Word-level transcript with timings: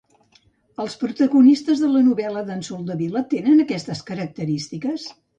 Els 0.83 0.93
protagonistes 1.01 1.83
de 1.83 1.89
la 1.95 1.99
novel·la 2.07 2.41
d'en 2.47 2.63
Soldevila 2.69 3.23
tenen 3.33 3.61
aquestes 3.65 4.01
característiques? 4.09 5.05